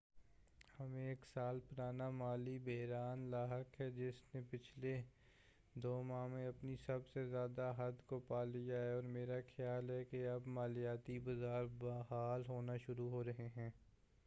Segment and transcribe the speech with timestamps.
[0.79, 4.95] ہمیں ایک سال پرانا مالی بحران لاحق ہے جس نے پچھلے
[5.75, 10.03] دو ماہ میں اپنی سب سے زیادہ حد کو پالیا ہے اور میرا خیال ہے
[10.05, 13.69] کہ اب مالیاتی بازار بحال ہونا شروع ہورہے ہیں